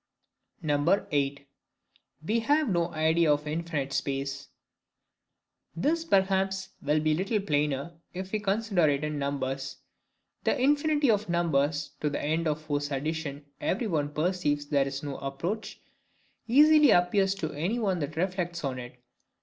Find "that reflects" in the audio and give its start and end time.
17.99-18.63